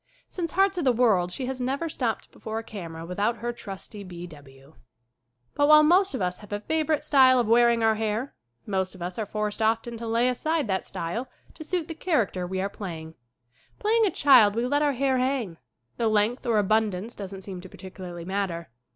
[0.29, 4.03] Since "Hearts of the World" she has never stepped before a camera without her trusty
[4.03, 4.25] B.
[4.25, 4.73] W.
[5.53, 8.33] But while most of us have a favorite style of wearing our hair
[8.65, 12.47] most of us are forced often to lay aside that style to suit the character
[12.47, 13.15] we SCREEN ACTING 59 are playing.
[13.77, 15.57] Playing a child we let our hair hang.
[15.97, 18.71] The length or abundance doesn't seem to particularly matter.